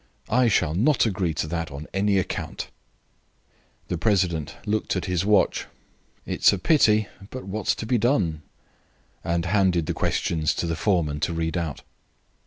I, 0.31 0.47
shall 0.47 0.73
not 0.73 1.05
agree 1.05 1.35
to 1.35 1.47
that 1.49 1.69
on 1.69 1.85
any 1.93 2.17
account." 2.17 2.69
The 3.87 3.99
president 3.99 4.57
looked 4.65 4.95
at 4.95 5.05
his 5.05 5.23
watch. 5.25 5.67
"It 6.25 6.39
is 6.43 6.51
a 6.51 6.57
pity, 6.57 7.07
but 7.29 7.43
what's 7.43 7.75
to 7.75 7.85
be 7.85 7.99
done?" 7.99 8.41
and 9.23 9.45
handed 9.45 9.85
the 9.85 9.93
questions 9.93 10.55
to 10.55 10.65
the 10.65 10.75
foreman 10.75 11.19
to 11.19 11.33
read 11.35 11.55
out. 11.55 11.83